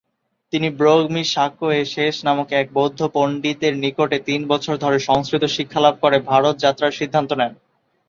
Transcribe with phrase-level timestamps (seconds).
[0.53, 6.55] তিনি 'ব্রোগ-মি-শাক্য-য়ে-শেস নামক এক বৌদ্ধ পন্ডিতের নিকটে তিন বছর ধরে সংস্কৃত শিক্ষা লাভ করে ভারত
[6.57, 7.53] যাত্রার সিদ্ধান্ত নেন।